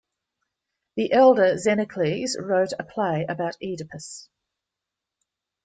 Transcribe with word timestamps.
The 0.95 1.11
elder 1.13 1.57
Xenocles 1.57 2.31
wrote 2.39 2.71
a 2.79 2.83
play 2.83 3.23
about 3.29 3.55
Oedipus. 3.63 4.29